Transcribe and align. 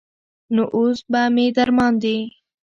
نو 0.55 0.63
اوس 0.77 0.99
به 1.11 1.21
مې 1.35 1.45
درباندې. 1.57 2.17